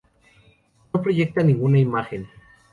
[0.91, 2.27] No proyecta ninguna imagen.